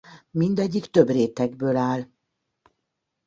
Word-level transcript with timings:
Mindegyik 0.31 0.85
több 0.85 1.07
rétegből 1.09 1.75
áll. 1.75 2.05